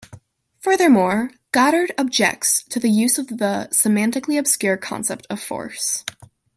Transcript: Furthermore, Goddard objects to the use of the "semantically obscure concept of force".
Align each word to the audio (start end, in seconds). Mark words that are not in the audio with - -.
Furthermore, 0.61 1.29
Goddard 1.51 1.91
objects 1.95 2.63
to 2.69 2.79
the 2.79 2.89
use 2.89 3.19
of 3.19 3.27
the 3.27 3.67
"semantically 3.71 4.39
obscure 4.39 4.75
concept 4.75 5.27
of 5.29 5.39
force". 5.39 6.03